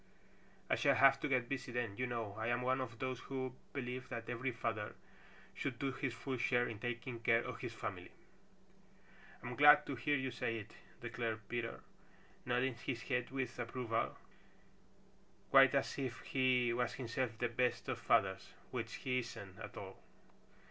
I 0.67 0.73
shall 0.73 0.95
have 0.95 1.19
to 1.19 1.27
get 1.27 1.47
busy 1.47 1.71
then. 1.71 1.95
You 1.95 2.07
know 2.07 2.35
I 2.39 2.47
am 2.47 2.63
one 2.63 2.81
of 2.81 2.97
those 2.97 3.19
who 3.19 3.53
believe 3.71 4.09
that 4.09 4.27
every 4.27 4.49
father 4.51 4.95
should 5.53 5.77
do 5.77 5.91
his 5.91 6.11
full 6.11 6.37
share 6.37 6.67
in 6.67 6.79
taking 6.79 7.19
care 7.19 7.43
of 7.43 7.59
his 7.59 7.71
family." 7.73 8.09
"I'm 9.43 9.55
glad 9.55 9.85
to 9.85 9.95
hear 9.95 10.17
you 10.17 10.31
say 10.31 10.57
it," 10.57 10.71
declared 11.01 11.47
Peter, 11.47 11.81
nodding 12.47 12.77
his 12.83 13.03
head 13.03 13.29
with 13.29 13.59
approval 13.59 14.17
quite 15.51 15.75
as 15.75 15.99
if 15.99 16.21
he 16.21 16.73
was 16.73 16.93
himself 16.95 17.37
the 17.37 17.49
best 17.49 17.87
of 17.87 17.99
fathers, 17.99 18.53
which 18.71 18.95
he 19.05 19.19
isn't 19.19 19.59
at 19.59 19.77
all. 19.77 19.99